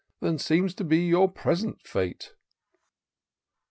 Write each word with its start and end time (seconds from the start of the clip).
Than 0.19 0.39
seems 0.39 0.73
to 0.73 0.83
be 0.83 1.05
your 1.05 1.29
present 1.29 1.85
fate." 1.85 2.33